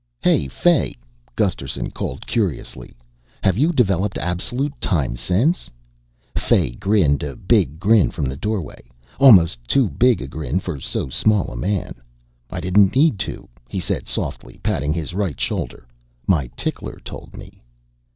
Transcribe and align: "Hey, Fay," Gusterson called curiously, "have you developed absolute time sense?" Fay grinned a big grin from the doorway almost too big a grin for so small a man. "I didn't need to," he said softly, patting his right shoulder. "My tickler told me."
"Hey, 0.19 0.47
Fay," 0.47 0.95
Gusterson 1.35 1.91
called 1.91 2.25
curiously, 2.25 2.95
"have 3.43 3.55
you 3.55 3.71
developed 3.71 4.17
absolute 4.17 4.73
time 4.81 5.15
sense?" 5.15 5.69
Fay 6.35 6.71
grinned 6.71 7.21
a 7.21 7.35
big 7.35 7.79
grin 7.79 8.09
from 8.09 8.25
the 8.25 8.35
doorway 8.35 8.81
almost 9.19 9.63
too 9.67 9.87
big 9.89 10.19
a 10.19 10.25
grin 10.27 10.59
for 10.59 10.79
so 10.79 11.09
small 11.09 11.49
a 11.51 11.55
man. 11.55 11.93
"I 12.49 12.59
didn't 12.59 12.95
need 12.95 13.19
to," 13.19 13.47
he 13.69 13.79
said 13.79 14.07
softly, 14.07 14.59
patting 14.63 14.91
his 14.91 15.13
right 15.13 15.39
shoulder. 15.39 15.85
"My 16.25 16.49
tickler 16.57 16.99
told 17.05 17.37
me." 17.37 17.61